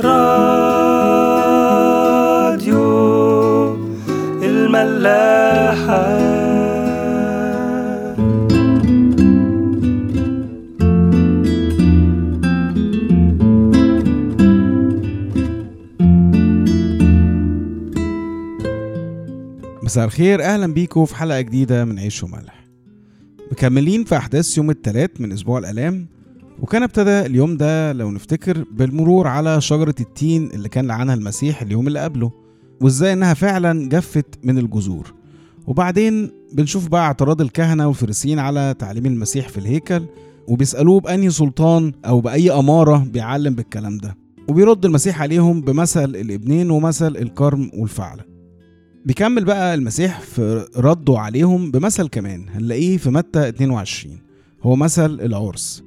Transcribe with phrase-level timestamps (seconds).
[0.00, 1.10] راديو
[4.42, 6.20] الملاحة.
[19.82, 22.64] مساء الخير أهلا بيكم في حلقة جديدة من عيش وملح.
[23.52, 26.06] مكملين في أحداث يوم الثلاث من أسبوع الألام
[26.60, 31.86] وكان ابتدى اليوم ده لو نفتكر بالمرور على شجرة التين اللي كان لعنها المسيح اليوم
[31.88, 32.30] اللي قبله
[32.80, 35.14] وازاي إنها فعلا جفت من الجذور.
[35.66, 40.02] وبعدين بنشوف بقى اعتراض الكهنة والفريسيين على تعليم المسيح في الهيكل
[40.48, 44.16] وبيسألوه بأنهي سلطان أو بأي أمارة بيعلم بالكلام ده.
[44.48, 48.22] وبيرد المسيح عليهم بمثل الابنين ومثل الكرم والفعله
[49.04, 54.18] بيكمل بقى المسيح في رده عليهم بمثل كمان هنلاقيه في متى 22
[54.62, 55.82] هو مثل العرس.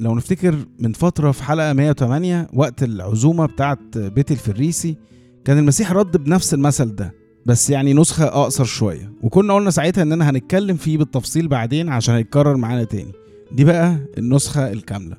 [0.00, 4.96] لو نفتكر من فترة في حلقة 108 وقت العزومة بتاعت بيت الفريسي
[5.44, 7.14] كان المسيح رد بنفس المثل ده
[7.46, 9.12] بس يعني نسخة أقصر شوية.
[9.22, 13.12] وكنا قلنا ساعتها إننا هنتكلم فيه بالتفصيل بعدين عشان هيتكرر معانا تاني.
[13.52, 15.16] دي بقى النسخة الكاملة.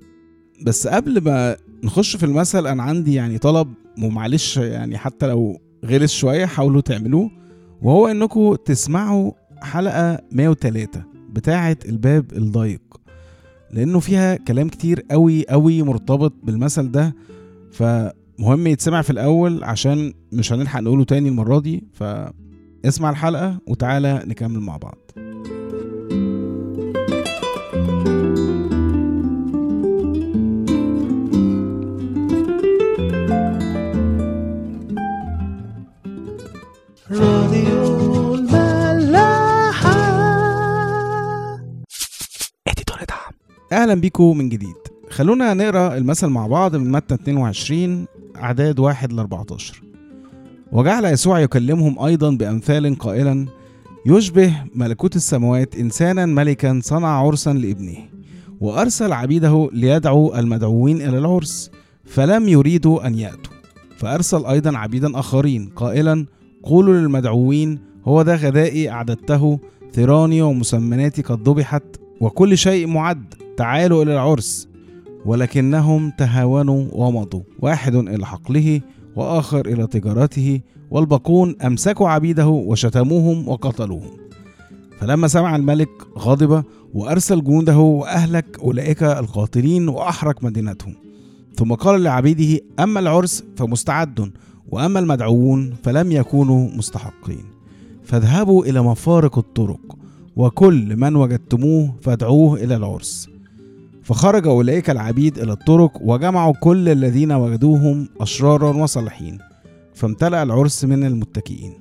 [0.65, 6.11] بس قبل ما نخش في المثل أنا عندي يعني طلب ومعلش يعني حتى لو غلس
[6.13, 7.29] شوية حاولوا تعملوه.
[7.81, 12.81] وهو انكم تسمعوا حلقة 103 بتاعه الباب الضيق.
[13.73, 17.15] لأنه فيها كلام كتير قوي قوي مرتبط بالمثل ده.
[17.71, 21.83] فمهم يتسمع في الأول عشان مش هنلحق نقوله تاني المرة دي.
[21.93, 24.97] فاسمع الحلقة وتعالى نكمل مع بعض.
[37.11, 37.90] راديو
[43.71, 44.75] أهلا بيكم من جديد.
[45.09, 48.05] خلونا نقرأ المثل مع بعض من متى 22
[48.37, 49.81] أعداد 1 ل 14
[50.71, 53.45] وجعل يسوع يكلمهم أيضا بأمثال قائلا
[54.05, 57.97] يشبه ملكوت السماوات انسانا ملكا صنع عرسا لابنه
[58.61, 61.71] وأرسل عبيده ليدعوا المدعوين إلى العرس
[62.05, 63.53] فلم يريدوا أن يأتوا.
[63.97, 66.25] فأرسل أيضا عبيدا آخرين قائلا
[66.63, 69.59] قولوا للمدعوين هو ده غدائي أعددته
[69.93, 71.83] ثيراني ومسمناتي قد ذبحت
[72.21, 74.67] وكل شيء معد تعالوا إلى العرس.
[75.25, 78.81] ولكنهم تهاونوا ومضوا واحد إلى حقله
[79.15, 80.61] وآخر إلى تجارته
[80.91, 84.11] والباقون أمسكوا عبيده وشتموهم وقتلوهم.
[84.99, 90.95] فلما سمع الملك غضب وأرسل جنوده وأهلك أولئك القاتلين وأحرق مدينتهم.
[91.55, 94.31] ثم قال لعبيده أما العرس فمستعد
[94.69, 97.45] وأما المدعوون فلم يكونوا مستحقين.
[98.03, 100.00] فاذهبوا إلى مفارق الطرق.
[100.35, 103.29] وكل من وجدتموه فادعوه إلى العرس.
[104.03, 109.37] فخرج أولئك العبيد إلى الطرق وجمعوا كل الذين وجدوهم أشرارا وصالحين
[109.93, 111.73] فامتلأ العرس من المتكئين.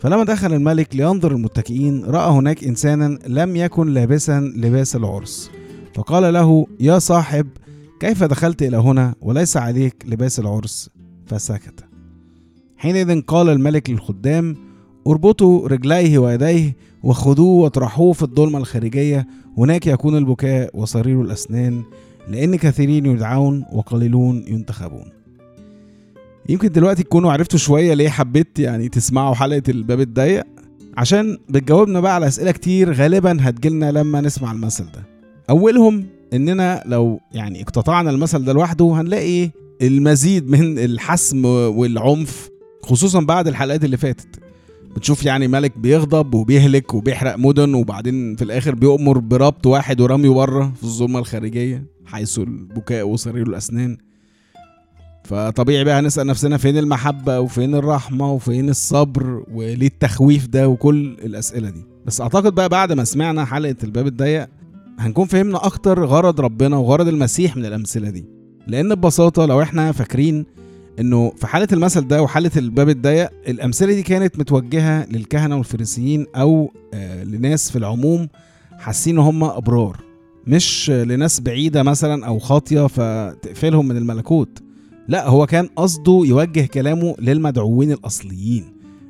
[0.00, 5.50] فلما دخل الملك لينظر المتكئين رأى هناك إنسانا لم يكن لابسا لباس العرس.
[5.94, 7.46] فقال له يا صاحب
[8.00, 10.90] كيف دخلت إلى هنا وليس عليك لباس العرس؟
[11.26, 11.84] فسكت.
[12.76, 14.56] حينئذ قال الملك للخدام
[15.06, 19.26] اربطوا رجليه ويديه وخذوه واطرحوه في الظلمة الخارجية.
[19.58, 21.82] هناك يكون البكاء وصرير الأسنان
[22.28, 25.04] لأن كثيرين يدعون وقليلون ينتخبون.
[26.48, 30.44] يمكن دلوقتي تكونوا عرفتوا شوية ليه حبيت يعني تسمعوا حلقة الباب الضيق.
[30.96, 35.02] عشان بتجاوبنا بقى على أسئلة كتير غالبا هتجيلنا لما نسمع المثل ده.
[35.50, 39.50] أولهم إننا لو يعني اقتطعنا المثل ده لوحده هنلاقي
[39.82, 42.48] المزيد من الحسم والعنف
[42.82, 44.43] خصوصا بعد الحلقات اللي فاتت.
[44.96, 50.72] بتشوف يعني ملك بيغضب وبيهلك وبيحرق مدن وبعدين في الآخر بيؤمر بربط واحد ورميه بره
[50.76, 53.96] في الظلمة الخارجية حيث البكاء وصرير الأسنان.
[55.24, 61.70] فطبيعي بقى هنسأل نفسنا فين المحبة وفين الرحمة وفين الصبر وليه التخويف ده وكل الأسئلة
[61.70, 61.84] دي.
[62.06, 64.48] بس أعتقد بقى بعد ما سمعنا حلقة الباب الضيق
[64.98, 68.24] هنكون فهمنا أكتر غرض ربنا وغرض المسيح من الأمثلة دي.
[68.66, 70.46] لأن ببساطة لو إحنا فاكرين
[71.00, 76.72] إنه في حالة المثل ده وحالة الباب الضيق الأمثلة دي كانت متوجهة للكهنة والفريسيين أو
[76.94, 78.28] آه لناس في العموم
[78.78, 79.96] حاسين إن هم أبرار
[80.46, 84.62] مش لناس بعيدة مثلا أو خاطية فتقفلهم من الملكوت.
[85.08, 88.64] لا هو كان قصده يوجه كلامه للمدعوين الأصليين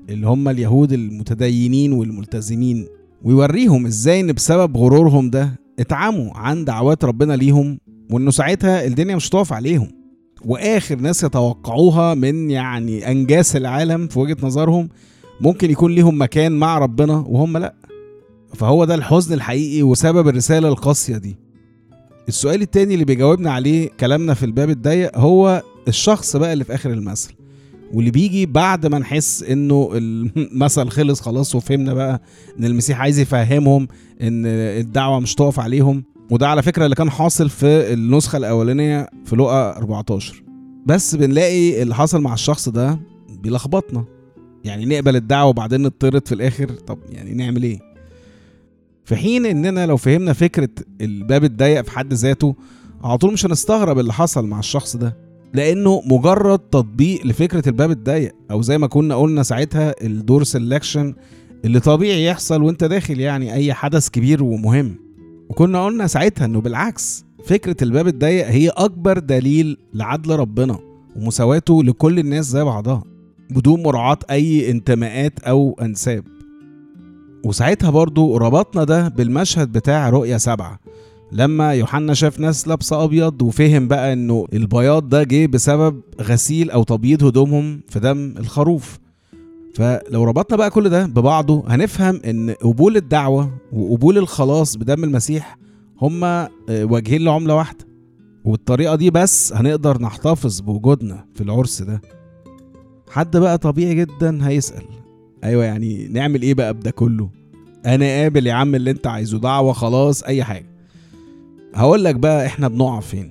[0.08, 2.86] اللي هم اليهود المتدينين والملتزمين
[3.22, 7.78] ويوريهم إزاي إن بسبب غرورهم ده اتعموا عن دعوات ربنا ليهم
[8.10, 9.88] وإنه ساعتها الدنيا مش هتقف عليهم.
[10.46, 14.88] وآخر ناس يتوقعوها من يعني أنجاس العالم في وجهة نظرهم
[15.40, 17.74] ممكن يكون ليهم مكان مع ربنا وهم لأ.
[18.54, 21.36] فهو ده الحزن الحقيقي وسبب الرسالة القاسية دي.
[22.28, 26.90] السؤال التاني اللي بيجاوبنا عليه كلامنا في الباب الضيق هو الشخص بقى اللي في آخر
[26.90, 27.34] المثل.
[27.92, 32.22] واللي بيجي بعد ما نحس إنه المثل خلص خلاص وفهمنا بقى
[32.58, 33.88] إن المسيح عايز يفهمهم
[34.22, 36.04] إن الدعوة مش تقف عليهم.
[36.30, 40.42] وده على فكرة اللي كان حاصل في النسخة الأولانية في لقا 14
[40.86, 43.00] بس بنلاقي اللي حصل مع الشخص ده
[43.42, 44.04] بيلخبطنا.
[44.64, 46.68] يعني نقبل الدعوة وبعدين نضطرد في الآخر.
[46.70, 47.78] طب يعني نعمل إيه؟
[49.04, 50.68] في حين إننا لو فهمنا فكرة
[51.00, 52.54] الباب الضيق في حد ذاته
[53.04, 55.16] على طول مش هنستغرب اللي حصل مع الشخص ده.
[55.54, 61.14] لأنه مجرد تطبيق لفكرة الباب الضيق أو زي ما كنا قلنا ساعتها الدور سelection
[61.64, 65.03] اللي طبيعي يحصل وأنت داخل يعني أي حدث كبير ومهم.
[65.48, 70.78] وكنا قلنا ساعتها إنه بالعكس فكرة الباب الضيق هي أكبر دليل لعدل ربنا
[71.16, 73.02] ومساواته لكل الناس زي بعضها
[73.50, 76.24] بدون مراعاة أي انتماءات أو أنساب.
[77.44, 80.80] وساعتها برضو ربطنا ده بالمشهد بتاع رؤية سبعة
[81.32, 86.82] لما يوحنا شاف ناس لابسة أبيض وفهم بقى إنه البياض ده جه بسبب غسيل أو
[86.82, 88.98] تبييض هدومهم في دم الخروف.
[89.74, 95.58] فلو ربطنا بقى كل ده ببعضه هنفهم إن قبول الدعوة وقبول الخلاص بدم المسيح
[96.02, 97.84] هما وجهين لعملة واحدة.
[98.44, 102.00] وبالطريقة دي بس هنقدر نحتفظ بوجودنا في العرس ده.
[103.10, 104.82] حد بقى طبيعي جدا هيسأل
[105.44, 107.30] أيوه يعني نعمل إيه بقى بده كله؟
[107.86, 110.66] أنا قابل يا عم اللي أنت عايزه دعوة خلاص أي حاجة.
[111.74, 113.30] هقول لك بقى إحنا بنقع فين.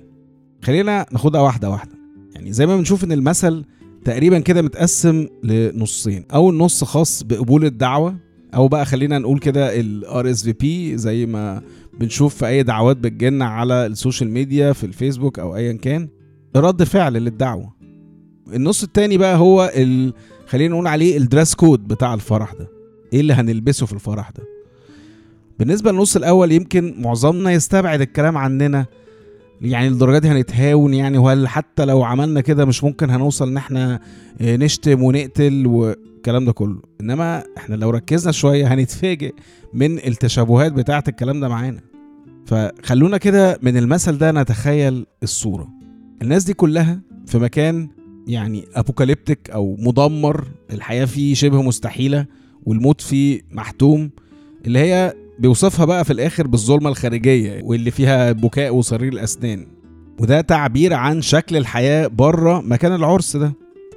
[0.62, 1.96] خلينا ناخدها واحدة واحدة.
[2.36, 3.66] يعني زي ما بنشوف إن المثل
[4.06, 6.26] تقريبا كده متقسم لنصين.
[6.34, 8.16] أول نص خاص بقبول الدعوة
[8.56, 11.62] أو بقى خلينا نقول كده ال RSVP زي ما
[12.00, 16.08] بنشوف في أي دعوات بتجيلنا على السوشيال ميديا في الفيسبوك أو ايا كان
[16.56, 17.74] رد فعل للدعوة.
[18.54, 20.14] النص التاني بقى هو ال...
[20.48, 22.68] خلينا نقول عليه ال dress code بتاع الفرح ده.
[23.14, 24.44] إيه اللي هنلبسه في الفرح ده؟
[25.60, 28.86] بالنسبة للنص الأول يمكن معظمنا يستبعد الكلام عننا
[29.62, 34.00] يعني الدرجات دي هنتهاون يعني وهل حتى لو عملنا كده مش ممكن هنوصل إن إحنا
[34.42, 36.82] نشتم ونقتل والكلام ده كله.
[37.02, 39.34] إنما إحنا لو ركزنا شوية هنتفاجئ
[39.74, 41.82] من التشابهات بتاعة الكلام ده معانا.
[42.46, 45.68] فخلونا كده من المثل ده نتخيل الصورة.
[46.22, 47.90] الناس دي كلها في مكان
[48.28, 52.26] يعني ابوكاليبتيك أو مدمر الحياة فيه شبه مستحيلة
[52.66, 54.10] والموت فيه محتوم
[54.66, 59.68] اللي هي بيوصفها بقى في الآخر بالظلمة الخارجية واللي فيها بكاء وصرير الأسنان.
[60.20, 63.54] وده تعبير عن شكل الحياة بره مكان العرس ده.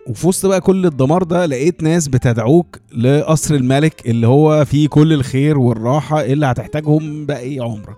[0.08, 5.12] وفي وسط بقى كل الدمار ده لقيت ناس بتدعوك لقصر الملك اللي هو فيه كل
[5.12, 7.96] الخير والراحة اللي هتحتاجهم باقي عمرك.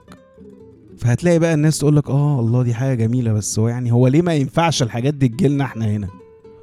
[0.99, 4.23] فهتلاقي بقى الناس تقول لك آه الله دي حاجة جميلة بس هو يعني هو ليه
[4.23, 6.08] ما ينفعش الحاجات دي تجيلنا إحنا هنا؟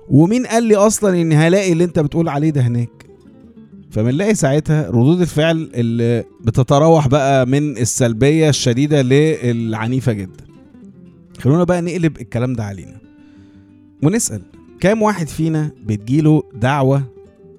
[0.10, 3.05] ومين قال لي أصلا ان هلاقي اللي أنت بتقول عليه ده هناك؟
[3.92, 10.44] فبنلاقي ساعتها ردود الفعل اللي بتتراوح بقى من السلبية الشديدة للعنيفة جدا.
[11.40, 12.98] خلونا بقى نقلب الكلام ده علينا.
[14.04, 14.42] ونسأل
[14.80, 17.04] كام واحد فينا بتجيله دعوة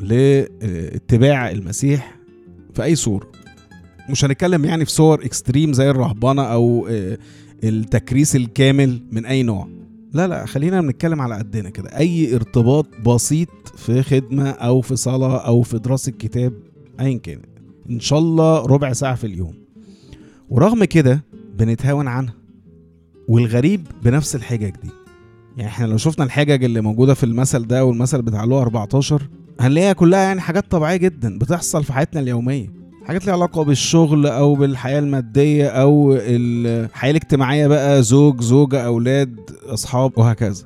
[0.00, 2.16] لاتباع المسيح
[2.74, 3.30] في أي صورة؟
[4.10, 6.88] مش هنتكلم يعني في صور اكستريم زي الرهبنة أو
[7.64, 9.68] التكريس الكامل من أي نوع.
[10.16, 11.88] لا لا خلينا بنتكلم على قدنا كده.
[11.98, 16.52] أي ارتباط بسيط في خدمة أو في صلاة أو في دراسة كتاب
[17.00, 17.40] ايا كان
[17.90, 19.54] إن شاء الله ربع ساعة في اليوم.
[20.48, 21.24] ورغم كده
[21.58, 22.34] بنتهاون عنها
[23.28, 24.90] والغريب بنفس الحجج دي.
[25.56, 29.22] يعني إحنا لو شفنا الحجج اللي موجودة في المثل ده والمثل بتاع لو 14
[29.60, 32.85] هنلاقيها كلها يعني حاجات طبيعية جدا بتحصل في حياتنا اليومية.
[33.06, 39.36] حاجات ليها علاقة بالشغل أو بالحياة المادية أو الحياة الاجتماعية بقى زوج زوجة أولاد
[39.66, 40.64] أصحاب وهكذا.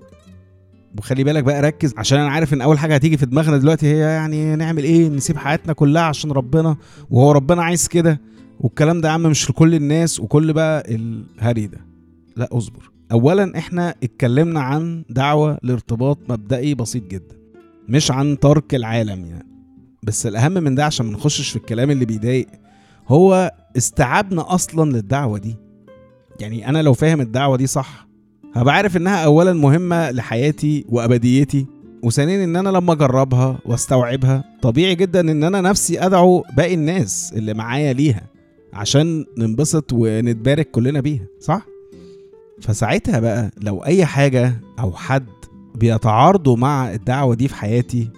[0.98, 1.94] وخلي بالك بقى ركز.
[1.96, 5.36] عشان أنا عارف إن أول حاجة هتيجي في دماغنا دلوقتي هي يعني نعمل إيه؟ نسيب
[5.36, 6.76] حياتنا كلها عشان ربنا
[7.10, 8.20] وهو ربنا عايز كده.
[8.60, 11.78] والكلام ده يا عم مش لكل الناس وكل بقى الهري ده.
[12.36, 12.90] لا أصبر.
[13.12, 17.36] اولا إحنا اتكلمنا عن دعوة لارتباط مبدئي بسيط جدا
[17.88, 19.46] مش عن ترك العالم يعني.
[20.02, 22.46] بس الأهم من ده عشان ما نخشش في الكلام اللي بيضايق
[23.08, 25.56] هو استيعابنا أصلا للدعوة دي.
[26.40, 28.06] يعني أنا لو فاهم الدعوة دي صح
[28.54, 31.66] هبقى عارف إنها اولا مهمة لحياتي وأبديتي
[32.02, 37.54] وثانيا إن أنا لما أجربها وأستوعبها طبيعي جدا إن أنا نفسي أدعو باقي الناس اللي
[37.54, 38.22] معايا ليها
[38.72, 41.66] عشان ننبسط ونتبارك كلنا بيها صح؟
[42.60, 45.26] فساعتها بقى لو أي حاجة أو حد
[45.74, 48.10] بيتعارضوا مع الدعوة دي في حياتي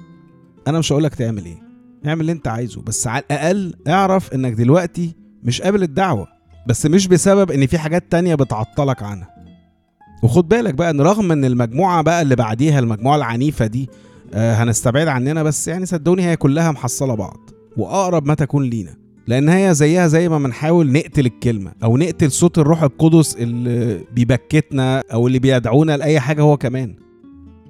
[0.69, 1.62] أنا مش هقولك تعمل إيه.
[2.07, 6.27] اعمل اللي انت عايزه بس على الأقل اعرف إنك دلوقتي مش قابل الدعوة
[6.69, 9.29] بس مش بسبب إن في حاجات تانية بتعطلك عنها.
[10.23, 13.89] وخد بالك بقى إن رغم إن المجموعة بقى اللي بعديها المجموعة العنيفة دي
[14.35, 18.95] آه هنستبعد عننا بس يعني صدقوني هي كلها محصلة بعض وأقرب ما تكون لينا.
[19.27, 25.03] لأن هي زيها زي ما بنحاول نقتل الكلمة أو نقتل صوت الروح القدس اللي بيبكتنا
[25.13, 26.95] أو اللي بيدعونا لأي حاجة هو كمان.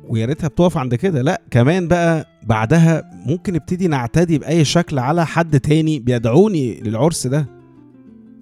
[0.09, 1.23] ويا ريتها بتقف عند كده.
[1.23, 7.47] لا كمان بقى بعدها ممكن نبتدي نعتدي بأي شكل على حد تاني بيدعوني للعرس ده.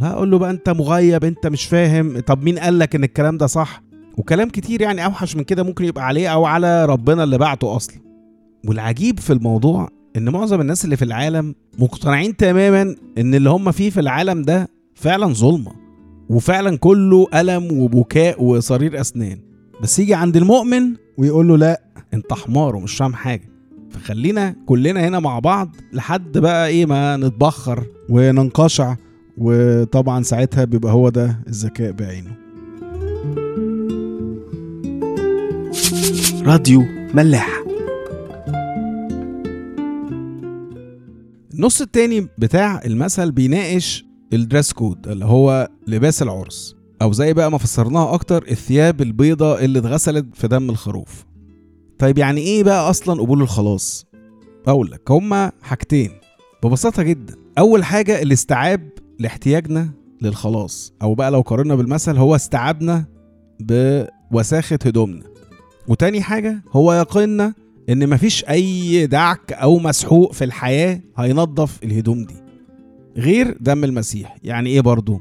[0.00, 3.47] هقول له بقى انت مغيب انت مش فاهم طب مين قال لك ان الكلام ده
[3.47, 3.83] صح؟
[4.19, 7.97] وكلام كتير يعني أوحش من كده ممكن يبقى عليه أو على ربنا اللي بعته أصلا.
[8.69, 13.90] والعجيب في الموضوع إن معظم الناس اللي في العالم مقتنعين تماما إن اللي هم فيه
[13.90, 15.73] في العالم ده فعلا ظلمة
[16.31, 19.38] وفعلا كله ألم وبكاء وصرير أسنان.
[19.83, 21.83] بس يجي عند المؤمن ويقول له لا
[22.15, 23.49] انت حمار ومش فاهم حاجة.
[23.91, 28.97] فخلينا كلنا هنا مع بعض لحد بقى إيه ما نتبخر وننقشع.
[29.39, 32.31] وطبعا ساعتها بيبقى هو ده الذكاء بعينه.
[36.45, 36.83] راديو
[37.15, 37.62] ملاح
[41.55, 46.79] النص التاني بتاع المثل بيناقش الدريس كود اللي هو لباس العرس.
[47.02, 51.25] أو زي بقى ما فسرناها أكتر الثياب البيضة اللي اتغسلت في دم الخروف.
[51.99, 54.07] طيب يعني إيه بقى أصلا قبول الخلاص؟
[54.66, 56.11] أقول لك هما حاجتين
[56.64, 57.35] ببساطة جدا.
[57.59, 58.88] أول حاجة الاستيعاب
[59.19, 59.90] لاحتياجنا
[60.23, 63.04] للخلاص أو بقى لو قارنا بالمثل هو استيعابنا
[64.30, 65.25] بوساخة هدومنا.
[65.88, 67.54] وتاني حاجة هو يقيننا
[67.88, 72.35] إن مفيش أي دعك أو مسحوق في الحياة هينظف الهدوم دي.
[73.16, 74.37] غير دم المسيح.
[74.42, 75.21] يعني إيه برضو؟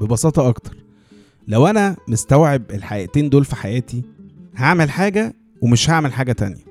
[0.00, 0.83] ببساطة أكتر.
[1.48, 4.02] لو أنا مستوعب الحقيقتين دول في حياتي
[4.56, 6.64] هعمل حاجة ومش هعمل حاجة تانية.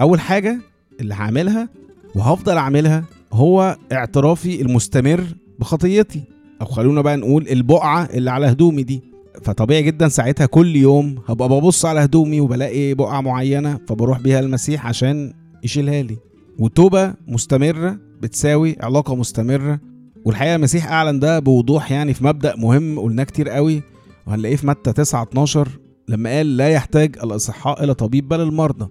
[0.00, 0.58] أول حاجة
[1.00, 1.68] اللي هعملها
[2.14, 5.24] وهفضل أعملها هو اعترافي المستمر
[5.58, 6.22] بخطيتي.
[6.60, 9.02] أو خلونا بقى نقول البقعة اللي على هدومي دي.
[9.42, 14.86] فطبيعي جدا ساعتها كل يوم هبقى ببص على هدومي وبلاقي بقعة معينة فبروح بيها المسيح
[14.86, 16.16] عشان يشيلها لي.
[16.58, 19.80] وتوبة مستمرة بتساوي علاقة مستمرة.
[20.24, 23.82] والحقيقة المسيح أعلن ده بوضوح يعني في مبدأ مهم قلناه كتير قوي.
[24.26, 25.68] وهنلاقيه في متى 9 12
[26.08, 28.88] لما قال لا يحتاج الأصحاء إلى طبيب بل المرضى.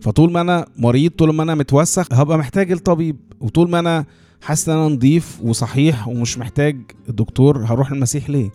[0.00, 3.16] فطول ما أنا مريض طول ما أنا متوسخ هبقى محتاج الطبيب.
[3.40, 4.04] وطول ما أنا
[4.42, 6.76] حاسس إن أنا نضيف وصحيح ومش محتاج
[7.08, 8.50] الدكتور هروح المسيح ليه؟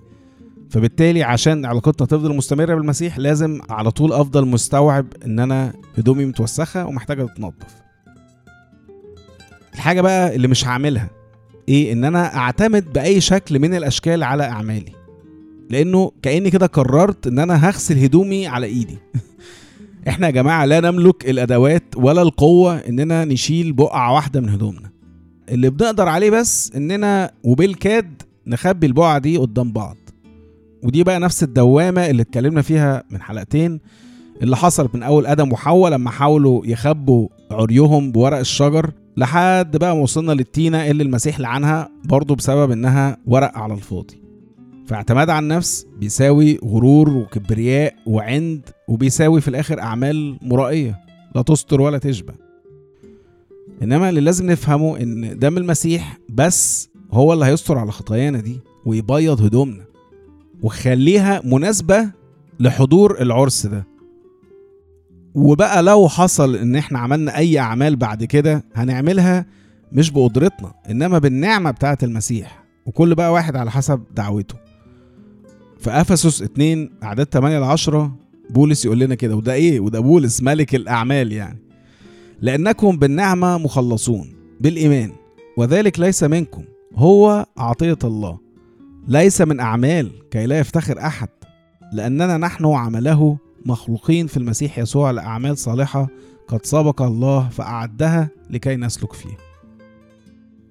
[0.69, 6.85] فبالتالي عشان علاقتنا تفضل مستمرة بالمسيح لازم على طول أفضل مستوعب إن أنا هدومي متوسخة
[6.85, 7.81] ومحتاجه تتنضف
[9.73, 11.09] الحاجة بقى اللي مش هعملها
[11.69, 14.91] إيه؟ إن أنا أعتمد بأي شكل من الأشكال على أعمالي.
[15.71, 18.97] لأنه كاني كده قررت ان أنا هغسل هدومي على ايدي.
[20.07, 24.91] إحنا يا جماعة لا نملك الأدوات ولا القوة إننا نشيل بقعة واحدة من هدومنا.
[25.49, 29.97] اللي بنقدر عليه بس إننا وبالكاد نخبي البقعة دي قدام بعض.
[30.83, 33.79] ودي بقى نفس الدوامة اللي اتكلمنا فيها من حلقتين
[34.41, 40.01] اللي حصلت من أول آدم وحواء لما حاولوا يخبوا عريهم بورق الشجر لحد بقى ما
[40.01, 44.21] وصلنا للتينة اللي المسيح لعنها برضه بسبب إنها ورق على الفاضي.
[44.87, 50.99] فاعتماد على النفس بيساوي غرور وكبرياء وعند وبيساوي في الآخر أعمال مرائية
[51.35, 52.33] لا تستر ولا تشبه
[53.83, 59.41] إنما اللي لازم نفهمه إن دم المسيح بس هو اللي هيستر على خطايانا دي ويبيض
[59.41, 59.83] هدومنا
[60.63, 62.09] وخليها مناسبة
[62.59, 63.87] لحضور العرس ده.
[65.35, 69.45] وبقى لو حصل إن إحنا عملنا أي أعمال بعد كده هنعملها
[69.91, 74.55] مش بقدرتنا إنما بالنعمة بتاعة المسيح وكل بقى واحد على حسب دعوته.
[75.81, 78.15] في أفسس 2 أعداد 8 ل 10
[78.49, 81.59] بولس يقول لنا كده وده إيه؟ وده بولس ملك الأعمال يعني.
[82.41, 85.11] لأنكم بالنعمة مخلصون بالإيمان
[85.57, 86.63] وذلك ليس منكم
[86.95, 88.39] هو عطية الله.
[89.07, 91.29] ليس من أعمال كي لا يفتخر أحد
[91.93, 96.07] لأننا نحن عمله مخلوقين في المسيح يسوع لأعمال صالحة
[96.47, 99.50] قد سبق الله فأعدها لكي نسلك فيها.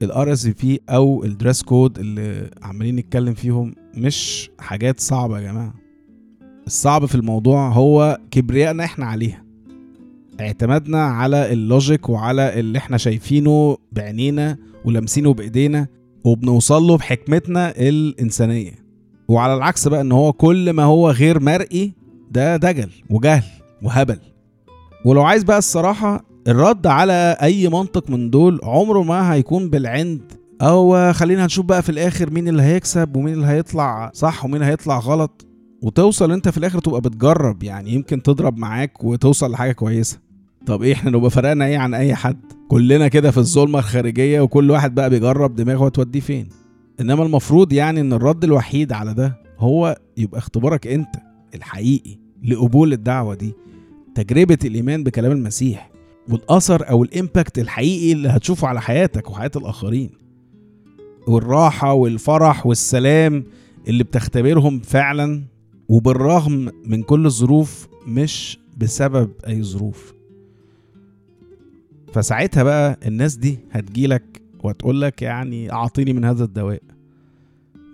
[0.03, 5.75] ال RSVP أو ال dress code اللي عمالين نتكلم فيهم مش حاجات صعبة يا جماعة.
[6.67, 9.45] الصعب في الموضوع هو كبريائنا إحنا عليها.
[10.41, 15.87] اعتمادنا على ال logic وعلى اللي إحنا شايفينه بعينينا ولامسينه بإيدينا
[16.25, 18.73] وبنوصل له بحكمتنا الإنسانية.
[19.29, 21.93] وعلى العكس بقى إن هو كل ما هو غير مرئي
[22.31, 23.45] ده دجل وجهل
[23.83, 24.19] وهبل.
[25.05, 30.33] ولو عايز بقى الصراحة الرد على أي منطق من دول عمره ما هيكون بالعند.
[30.63, 34.99] أو خلينا هنشوف بقى في الآخر مين اللي هيكسب ومين اللي هيطلع صح ومين هيطلع
[34.99, 35.47] غلط.
[35.83, 40.19] وتوصل أنت في الآخر تبقى بتجرب يعني يمكن تضرب معاك وتوصل لحاجة كويسة.
[40.67, 44.71] طب إيه إحنا نبقى فرقنا إيه عن أي حد؟ كلنا كده في الظلمة الخارجية وكل
[44.71, 46.49] واحد بقى بيجرب دماغه هتوديه فين.
[47.01, 51.15] إنما المفروض يعني إن الرد الوحيد على ده هو يبقى اختبارك أنت
[51.55, 53.53] الحقيقي لقبول الدعوة دي
[54.15, 55.91] تجربة الإيمان بكلام المسيح.
[56.29, 60.11] والأثر أو الإمباكت الحقيقي اللي هتشوفه على حياتك وحياة الآخرين.
[61.27, 63.45] والراحة والفرح والسلام
[63.89, 65.43] اللي بتختبرهم فعلا
[65.89, 70.15] وبالرغم من كل الظروف مش بسبب أي ظروف.
[72.13, 76.83] فساعتها بقى الناس دي هتجيلك وهتقولك يعني أعطيني من هذا الدواء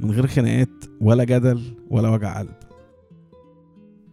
[0.00, 2.54] من غير خناقات ولا جدل ولا وجع قلب.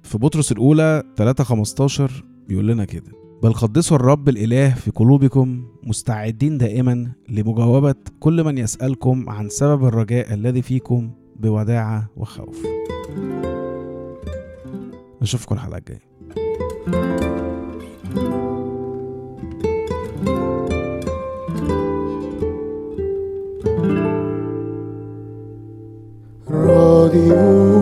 [0.03, 3.11] في بطرس الأولى 3 15 بيقول لنا كده
[3.43, 10.33] بل قدسوا الرب الإله في قلوبكم مستعدين دائما لمجاوبة كل من يسألكم عن سبب الرجاء
[10.33, 12.65] الذي فيكم بوداعة وخوف.
[15.21, 15.99] نشوفكم الحلقة الجاية.
[26.49, 27.72] راديو